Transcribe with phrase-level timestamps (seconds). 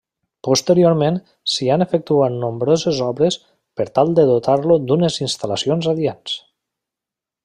[0.45, 1.17] Posteriorment
[1.55, 3.37] s’hi han efectuat nombroses obres
[3.81, 6.39] per tal de dotar-lo d’unes instal·lacions adients.